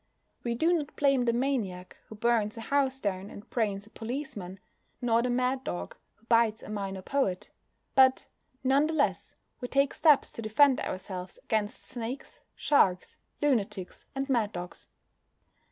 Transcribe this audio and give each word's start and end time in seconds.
We 0.43 0.55
do 0.55 0.73
not 0.73 0.95
blame 0.95 1.25
the 1.25 1.31
maniac 1.31 1.95
who 2.07 2.15
burns 2.15 2.57
a 2.57 2.61
house 2.61 2.99
down 2.99 3.29
and 3.29 3.47
brains 3.51 3.85
a 3.85 3.91
policeman, 3.91 4.59
nor 4.99 5.21
the 5.21 5.29
mad 5.29 5.63
dog 5.63 5.95
who 6.15 6.25
bites 6.25 6.63
a 6.63 6.71
minor 6.71 7.03
poet. 7.03 7.51
But, 7.93 8.25
none 8.63 8.87
the 8.87 8.93
less, 8.93 9.35
we 9.59 9.67
take 9.67 9.93
steps 9.93 10.31
to 10.31 10.41
defend 10.41 10.79
ourselves 10.79 11.37
against 11.43 11.83
snakes, 11.83 12.39
sharks, 12.55 13.17
lunatics, 13.43 14.07
and 14.15 14.27
mad 14.27 14.53
dogs. 14.53 14.87